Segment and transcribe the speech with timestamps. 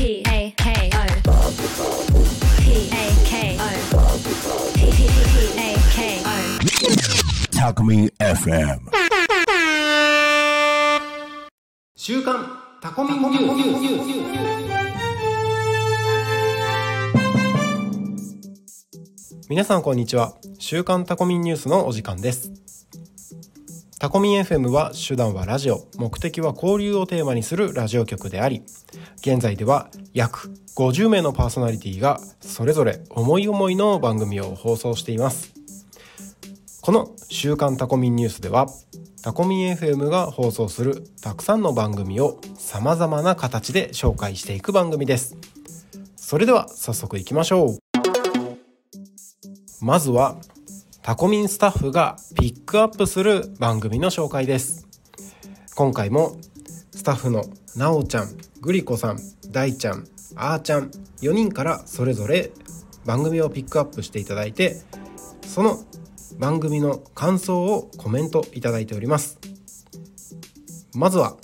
[0.00, 1.04] P A K O
[2.56, 2.96] P A
[3.28, 3.68] K O
[4.74, 4.80] P
[5.58, 5.98] A K
[7.98, 8.80] ン FM
[11.94, 12.48] 週刊
[12.80, 14.04] タコミンニュー
[19.42, 19.48] ス。
[19.50, 20.32] 皆さんこんにちは。
[20.58, 22.69] 週刊タコミンニュースのお時間です
[24.00, 25.86] タコミン FM は手段はラジオ。
[25.98, 28.62] 目的は交流をテーマにするラジオ局であり
[29.18, 35.52] 現在では約50名のパーソナリティがそれぞれ思い思いの番組を放送しています。
[36.80, 38.68] この週刊タコミンニュースでは
[39.22, 45.36] タコミン FM が放送するたくさんの番組を様々な形で紹介していく番組です。
[46.16, 47.78] それでは早速いきましょう。
[49.82, 50.38] まずは
[51.02, 54.86] タコミンスタッフがピックアップする番組の紹介です。
[55.74, 56.36] 今回も
[56.90, 58.28] スタッフのなおちゃん
[58.60, 59.18] グリコさん
[59.48, 60.90] 大ちゃんあーちゃん
[61.22, 62.50] 4人からそれぞれ
[63.06, 64.82] 番組をピックアップしていただいて
[65.46, 65.78] その
[66.38, 69.38] 番組の感想をコメントいただいております。
[70.94, 71.36] まずは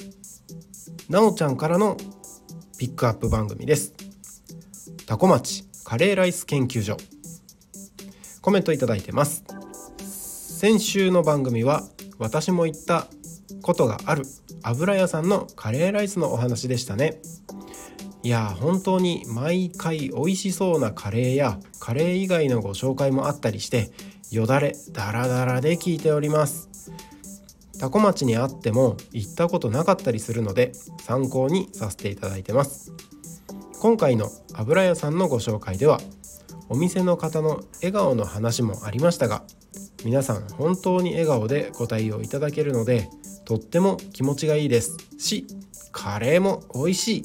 [1.08, 1.96] なおちゃんからの
[2.78, 3.94] ピックアップ番組です。
[5.06, 6.98] タコ町カレーライス研究所。
[8.46, 9.42] コメントいただいてます。
[10.60, 11.82] 先週の番組は
[12.20, 13.08] 私も行った
[13.60, 14.22] ことがある
[14.62, 17.20] 油屋さんのカレーライスのお話でしたね。
[18.22, 23.90] いや本当に毎回美味しそうなカレーやカレー以外のご紹介もあったりして
[24.30, 26.68] よだれダラダラで聞いております。
[27.80, 32.92] タコ町にあっても行ったことなかったりするので参考にさせていただいてます。
[33.80, 36.00] 今回の油屋さんのご紹介では
[36.68, 39.44] お店の方の笑顔の話もありましたが
[40.04, 43.08] 皆さん本当に笑顔でご対応いただけるので
[43.44, 44.96] とっても気持ちがいいです。
[45.18, 45.46] し
[45.92, 47.22] カレーも美味しい。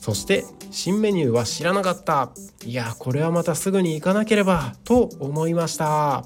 [0.00, 2.30] そして新メニューは知らなかった。
[2.64, 6.24] いやこれはまたすぐに行かなければと思いました。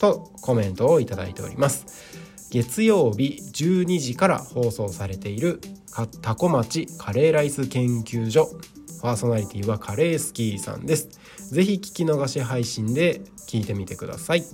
[0.00, 1.84] とコメントをいただいております。
[2.50, 5.60] 月曜日12時から放送されている
[6.22, 8.50] タコ町カレーライス研究所。
[9.00, 11.08] パーソナリティはカレースキーさんです。
[11.50, 14.44] ぜひ聞き逃し配信で聞いてみてください。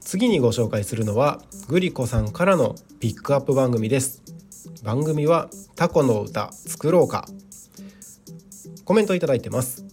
[0.00, 4.22] 次にご紹介するのはグリコさんからのピックアップ番組です。
[4.82, 7.26] 番組はタコの歌作ろうか。
[8.84, 9.83] コメントいただいてます。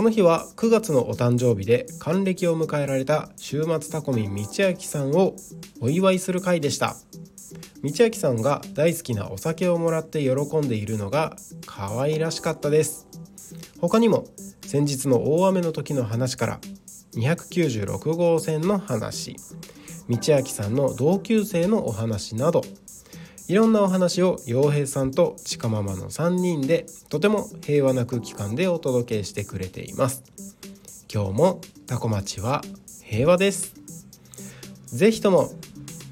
[0.00, 5.36] この日は9月のお誕生日で還暦を迎えられた週末タコミ道明さんを
[5.82, 6.96] お祝いする回でした。
[7.84, 13.08] 道明さんが大好きなお酒をもらって喜んでいるのが可愛らしかったです。
[13.78, 14.24] 他にも
[14.64, 16.60] 先日の大雨の時の話から
[17.16, 19.36] 296号線の話
[20.08, 22.62] 道明さんの同級生のお話など
[23.50, 30.22] いろんなお話を洋平さんとちかママの3人でとても平和な空気感でお届けしてくれています。
[31.12, 32.62] 今日もタコ町は
[33.02, 33.74] 平和です。
[34.86, 35.50] ぜひとも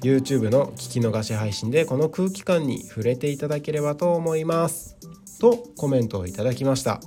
[0.01, 4.97] YouTube の聞き逃し配信でこの空気感に触れていただければと思います。
[5.39, 6.99] とコメントをいただきました。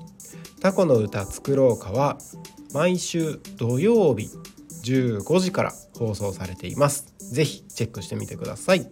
[0.63, 2.17] タコの歌作ろうかは
[2.73, 4.31] 毎週土曜日
[4.85, 7.13] 15時から放送されています。
[7.19, 8.91] ぜひチェックしてみてください。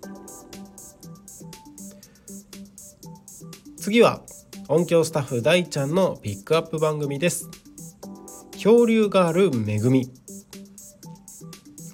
[3.80, 4.20] 次は
[4.68, 7.48] 音響スタッフ大ちゃんのピックアップ番組です。
[8.58, 10.12] 漂流ガールめぐみ。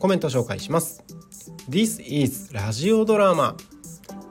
[0.01, 1.05] コメント紹介します。
[1.71, 3.57] This is ラジオドラマ。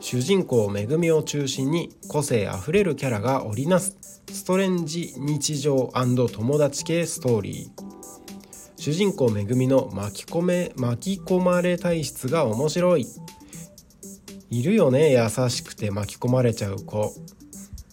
[0.02, 3.98] 主人公めぐみを中心に個性あふれるキャラが織りなす。
[4.30, 7.86] ストレンジ日常友達系ストーリー。
[8.76, 13.08] 主人公めぐみの巻き込め巻き込まれ体質が面白い。
[14.50, 17.14] いるよね優しくて巻き込まれちゃう子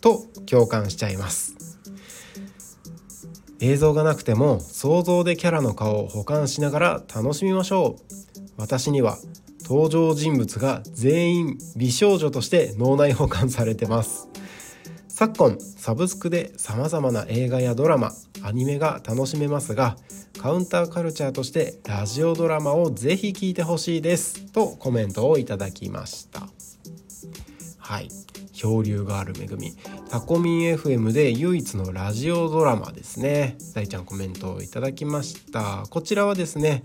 [0.00, 1.56] と共感しちゃいます。
[3.60, 8.40] 映像がなくても想像でキャラの顔を保管しながら楽しみましょう。
[8.56, 9.18] 私には
[9.62, 14.28] 登場人物が全員美少女として脳内保管されてます。
[15.08, 18.12] 昨今サブスクで様々な映画やドラマ
[18.42, 19.96] アニメが楽しめますが
[20.42, 26.48] カウンターカルチャーとしてラジオドラマをぜひ聴いてほしいですとコメントをいただきました。
[27.78, 28.08] はい。
[28.52, 29.76] 漂流がある恵み。
[30.10, 33.56] タコミン FM で唯一のラジオドラマですね。
[33.72, 35.84] 大ちゃんコメントをいただきました。
[35.90, 36.82] こちらはですね、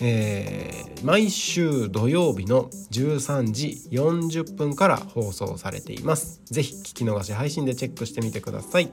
[0.00, 6.40] えー、毎週土曜日の13時40分から放送されています。
[6.46, 8.90] ぜひ聞き逃し配信でチェックしてみてください。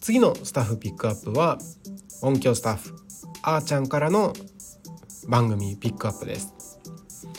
[0.00, 1.58] 次のスタッフピックアップは
[2.22, 2.94] 音響スタッフ
[3.42, 4.32] あーちゃんからの
[5.26, 6.54] 番組ピックアップです。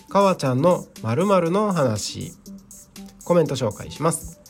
[0.09, 2.33] かわちゃんのまるの話。
[3.23, 4.41] コメント紹介します。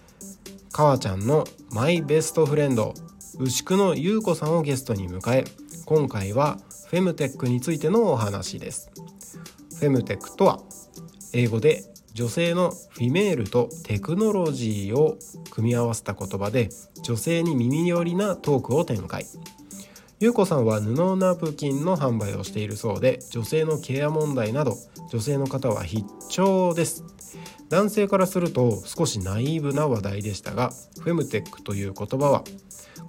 [0.71, 2.95] かわちゃんのマイベストフレンド
[3.39, 5.45] 牛久のゆうこさんをゲストに迎え
[5.85, 6.57] 今回は
[6.89, 8.89] フェムテックについてのお話です。
[9.77, 10.61] フェムテックとは
[11.31, 11.83] 英語で
[12.13, 15.19] 女性のフィメールとテクノロジーを
[15.51, 16.69] 組み合わせた言葉で
[17.03, 19.27] 女性に耳寄りなトークを展開。
[20.23, 24.77] ゆうこさんは布ナプキンの販売をしているそうで女性のケア問題など
[25.09, 27.03] 女性の方は必聴です。
[27.67, 30.71] 男性からすると少しナイーブな話題でしたが
[31.01, 32.45] フェムテックという言葉は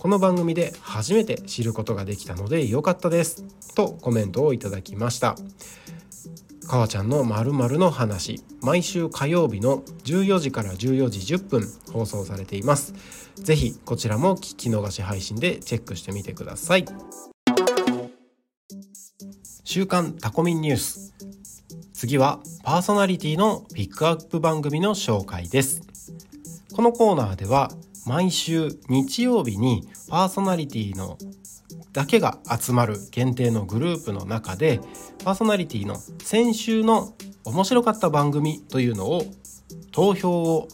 [0.01, 3.45] この番組で初めて知ることができたので良かったです
[3.77, 5.37] とコメントをいただきました。
[6.67, 12.95] かわちゃんのまるの話毎週火曜日の14時から14時10分放送されています。
[13.37, 16.85] ぜひこちらも聞き逃し配信でチェックしてみてください。
[19.65, 21.15] 週刊タコミンニュース。
[21.93, 25.83] 次はパーソナリティのピックアップ番組の紹介です。
[26.75, 27.71] このコーナーでは
[28.07, 31.19] 毎週日曜日にパーソナリティの
[31.93, 34.81] だけが集まる限定のグループの中で
[35.25, 37.15] パーソナリティの先週の
[37.45, 39.23] 面白かった番組というのを
[39.93, 40.69] 投票を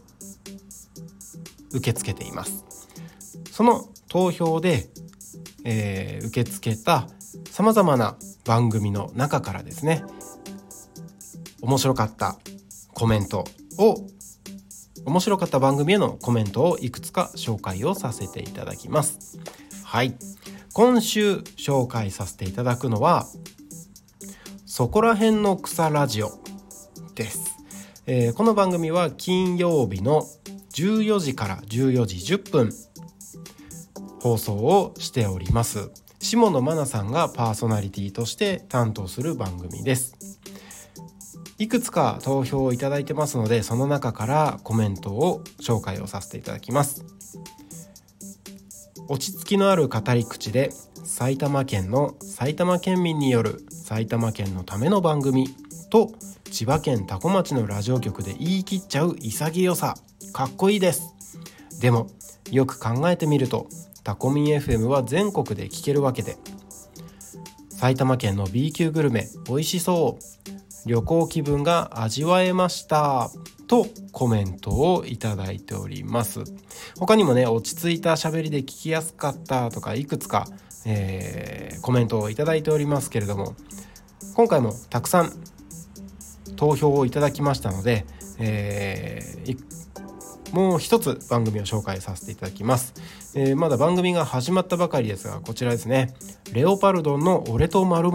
[1.72, 2.64] 受け付けています。
[3.50, 4.88] その投票で、
[5.64, 7.08] えー、受け付けた
[7.50, 10.02] さまざまな番組の中からですね
[11.60, 12.38] 面白かった
[12.94, 13.44] コメント
[13.78, 13.96] を
[15.04, 19.38] 面白かった番組へのコメントをいくつか紹介をさせていただきます。
[19.84, 20.14] はい。
[20.72, 23.26] 今週紹介させていただくのは
[24.67, 26.31] そこら辺の草ラジオ
[27.14, 27.58] です、
[28.06, 30.26] えー、この番組は金曜日の
[30.75, 32.70] 14時から14時10分
[34.20, 35.90] 放送をしております。
[36.20, 40.14] 下野真奈さんがパーソナリティとして担当する番組です。
[41.58, 47.05] いくつか投票をいただいてますのでその中からコメントを紹介をさせていただきます。
[49.12, 50.71] 落ち着きのある語り口で
[51.03, 55.49] 埼玉県の埼玉県民による埼玉県のための番組
[55.91, 56.12] と
[56.49, 59.97] 千葉県多古町のラジオ局で言い切っちゃう潔さ。
[60.33, 61.12] かっこいいです。
[61.81, 62.07] でも
[62.53, 63.67] よく考えてみると
[64.05, 66.37] タコミン FM は全国で聴けるわけで。
[67.71, 70.60] 埼玉県の B 級グルメ美味しそう。
[70.87, 73.31] 旅行気分が味わえました。
[73.67, 76.43] とコメントをいただいております。
[76.99, 80.47] 他にもね落ち着いた喋りで聞きやすかったとかいくつか、
[80.85, 83.55] えー、コメントをいただいておりますけれども
[84.35, 85.32] 今回もたくさん
[86.56, 88.06] 投票をいただきましたので、
[88.38, 92.94] えー、もう一つ番組を紹介させていただきます、
[93.35, 96.15] えー、まだ番組が始まったばかりですがこちらですね。
[96.53, 98.11] レオパルドンの俺とまる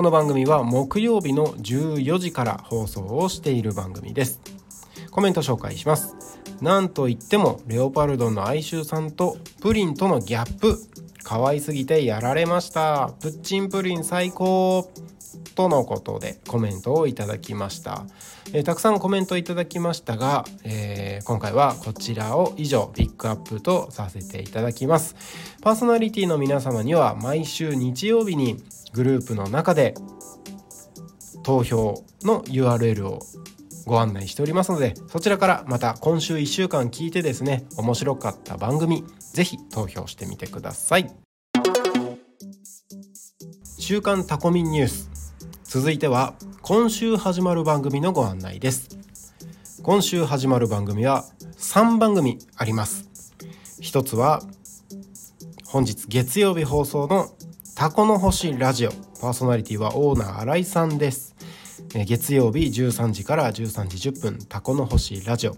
[0.00, 4.40] この番組は木曜日の14時から放送をしている番組です。
[5.10, 6.16] コメント紹介します。
[6.62, 10.78] なんといってもレオパルドンの哀愁さんとプリンとのギャップ。
[11.22, 13.12] 可愛すぎてやられました。
[13.20, 14.90] プッチンプリン最高。
[15.54, 18.04] とのことでコメントをいただきました、
[18.52, 25.14] えー、たくさんコメントいただきましたが、えー、今回はこちらを以上ピックアップとさせていただきます。
[25.60, 29.94] パーソナリティの皆様には毎週日曜日にグループの中で
[31.42, 33.20] 投票の URL を
[33.86, 41.10] ご案内しておりますのでそちらからまた今週1週間聞いてですね面白かった番組ぜひ投票してみてください。
[43.90, 45.10] 週刊タコミンニュース。
[45.64, 48.88] 続いては今週始まる番組のご案内です。
[49.82, 51.24] 今週始まる番組は
[51.56, 53.08] 3番組あります。
[53.80, 54.42] 一つは
[55.66, 57.30] 本日月曜日放送の
[57.80, 58.90] タコの星ラジオ。
[59.22, 61.34] パーソナリティはオーナー新井さんです。
[61.94, 65.56] 月曜日13時から13時10分タコの星ラジオ。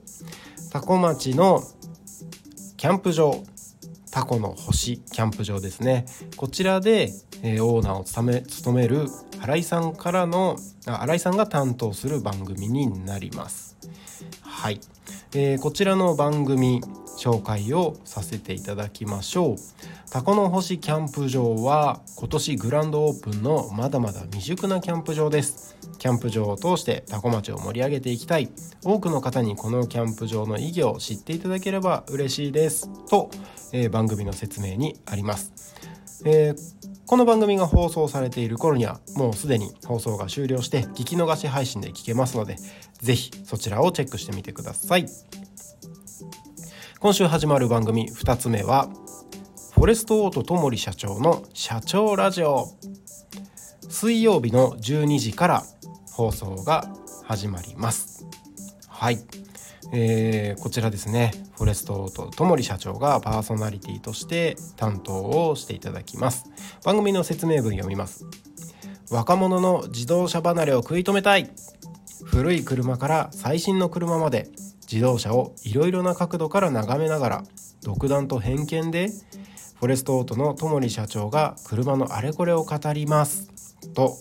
[0.70, 1.64] タコ町の
[2.76, 3.42] キャンプ場。
[4.12, 6.06] タコの星キャンプ場ですね。
[6.36, 7.10] こちらで、
[7.42, 9.08] え、オーナーを務め務める
[9.40, 13.76] 新井さんからの新井さんが担当する番組になります。
[14.42, 14.78] はい、
[15.34, 16.82] えー、こちらの番組
[17.19, 19.57] 紹介をさせていただきましょう。
[20.11, 25.76] タコの星キャンプ場は今年グランドオープンのまだまだ未熟なキャンプ場です。
[25.99, 28.50] キャンプ場を通してタコ町を盛り上げていきたい。
[28.85, 32.88] 多くの方にこのキャンプ場の意義を知っていただければ嬉しいです。
[33.09, 33.31] と、
[33.73, 35.75] えー、番組の説明にあります、
[36.25, 36.57] えー、
[37.07, 42.57] この番組が放送されている頃にはもうすでに放送が終了して聞き逃し配信で聞けますので
[43.00, 45.07] 是非そちらをチェックしてみてください。
[47.02, 48.88] 今週始まる番組2つ目は
[49.73, 52.68] フォレストオートともり社長の社長ラジオ。
[53.88, 55.64] 水曜日の12時から
[56.12, 56.87] 放送が
[57.25, 58.25] 始まります。
[58.87, 59.18] はい。
[59.92, 61.32] えー、こちらですね。
[61.56, 66.44] フォレストとともり社長がパーソナリティとして担当をしていただきます。
[66.85, 68.25] 番組の説明文読みます。
[69.11, 71.50] 若者の自動車離れを食い止めたい。
[72.26, 74.52] 古い車から最新の車まで。
[74.92, 77.44] 自動車をいろいろな角度から眺めながら
[77.82, 79.08] 独断と偏見で
[79.78, 83.49] フォレストオートのともり社長が車のあれこれを語ります
[83.94, 84.18] と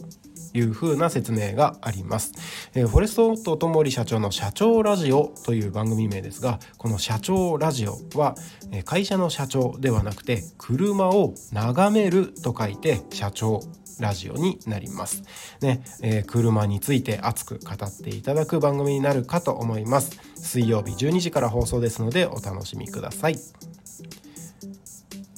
[0.54, 2.34] いう風な説明があります。
[2.74, 8.36] えー、フォレストオートともり社長の社長ラジオという番組名ですが、この社長ラジオは、
[8.72, 13.62] え会社の社長ではなくて、車を眺めると書いて社長
[14.00, 15.24] ラジオになります。
[15.62, 20.20] ね、えー、車について熱く語っていただく番組になるかと思います。
[20.36, 23.40] 水曜日12時から放送ですのでお楽しみください。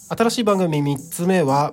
[0.09, 1.71] 新しい番組3つ目は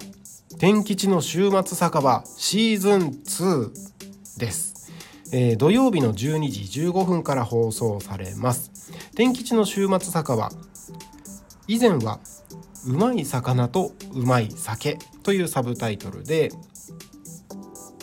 [0.59, 4.93] 天吉の週末酒場シーズン2です、
[5.33, 10.51] えー、土曜日の12時15分から放送されます天吉の週末酒場
[11.67, 12.21] 以前は
[12.87, 16.51] うまい魚とうまい酒というサブタイトルで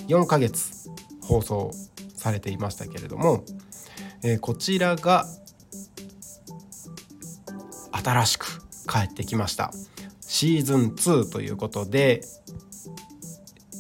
[0.08, 0.90] 4ヶ月
[1.22, 1.72] 放送
[2.16, 3.44] されていましたけれども、
[4.24, 5.26] えー、こちらが
[7.92, 9.72] 新しく帰ってきました。
[10.22, 12.22] シーズン2ということで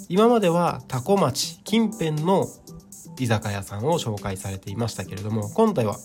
[0.09, 2.47] 今までは多古町近辺の
[3.19, 5.97] 居酒屋さんを紹介されていましたけれども今回は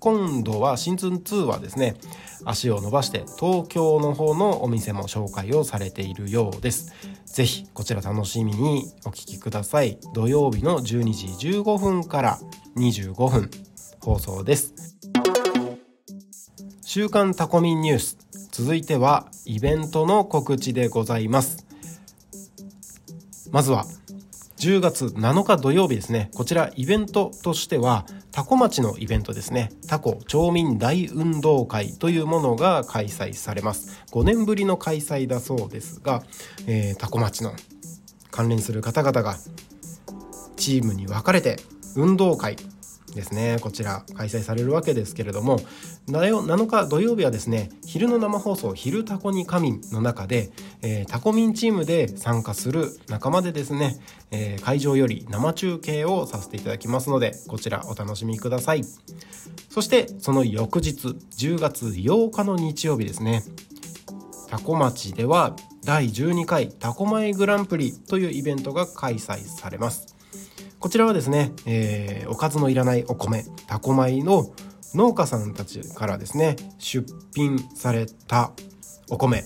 [0.00, 1.96] 今度はシーズン2はですね
[2.44, 6.92] 足を伸ばして東京の方のお店も紹介をされているようです。
[7.32, 9.98] ぜひこちら楽しみにお聞きください。
[10.12, 12.38] 土曜日の12時15分から
[12.76, 13.50] 25分
[14.00, 14.74] 放送です。
[16.84, 18.18] 週刊タコミンニュース。
[18.50, 21.66] 続いてはイベントの告知でございます。
[23.50, 23.86] まずは
[24.58, 26.30] 10月7日土曜日ですね。
[26.34, 29.70] こちらイベントとしてはタコ町のイベントですね。
[29.86, 34.02] タコ町民大運動会というものが開催されます。
[34.10, 36.22] 5年ぶりの開催だそうですが、
[36.66, 37.52] えー、タコ町の
[38.30, 39.36] 関連する方々が
[40.56, 41.58] チームに分かれて
[41.94, 42.56] 運動会
[43.14, 43.58] ですね。
[43.60, 45.58] こちら開催されるわけですけれども
[46.08, 50.50] 7日土曜日はですね昼の生放送「昼タコに仮眠」の中で、
[50.82, 53.98] えー、タコミンチームで参加する仲間でですね、
[54.30, 58.84] えー、会場より生中継をさせていただきますのでこちらお楽しみください。
[59.68, 63.42] そしてその翌日10月8日の日曜日ですね。
[64.48, 70.14] タコ町では第12回タコマイグランプリというイベントが開催されます。
[70.82, 74.52] こちらはですね、えー、おかずのいらないお米、タコ米の
[74.96, 78.50] 農家さんたちからですね、出品された
[79.08, 79.44] お米、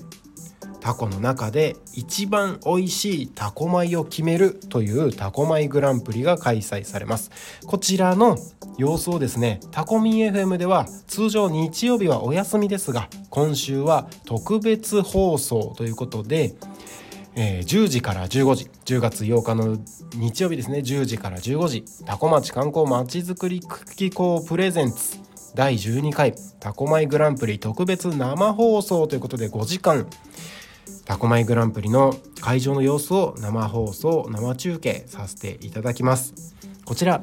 [0.80, 7.30] タコの中で一番美味しいタコ米を決めるというタコ米グランプリが開催されます。
[7.66, 8.38] こちらの
[8.78, 16.54] 様子をですね、タコミン FM では通常日曜日はお休みですが、今週は特別放送ということで、
[17.38, 18.70] えー、10時から15時。
[18.86, 19.76] 10月8日の
[20.14, 20.78] 日曜日ですね。
[20.78, 21.84] 10時から15時。
[22.06, 23.60] タコ町観光まちづくり
[23.94, 25.18] 機構プレゼンツ。
[25.54, 26.34] 第12回。
[26.60, 30.06] タコマイグランプリ特別生放送ということで5時間。
[31.04, 36.54] タコマイグランプリの会場の様子を生放送生中継させていただきます。
[36.86, 37.22] こちら。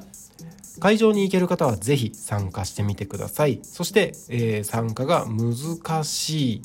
[0.80, 6.62] 会場に行ける方はぜひ参加してみてくださいそして、えー、参加が難しい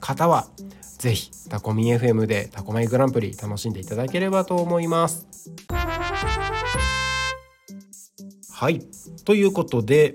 [0.00, 0.48] 方は
[1.02, 5.26] ぜひタコミン FM でタコマイグランプリ楽しんでいただければと思います。
[8.52, 8.82] はい。
[9.24, 10.14] ということで、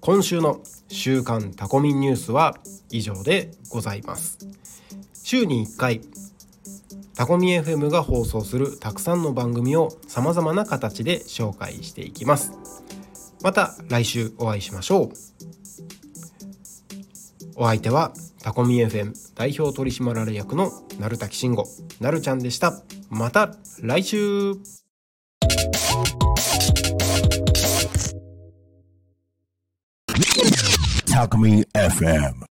[0.00, 2.56] 今週の週刊タコミンニュースは
[2.90, 4.38] 以上でございます。
[5.24, 6.00] 週に1回、
[7.24, 12.52] タコミ FM が放送するたくさんの番組を様々な形で紹介していきます。
[13.42, 15.12] また来週お会いしましょう。
[17.56, 18.12] お相手は
[18.42, 21.64] タコミ FM 代表取締役の鳴滝慎吾
[21.98, 22.82] なるちゃんでした。
[23.08, 24.56] また来週
[31.10, 32.53] タコミ FM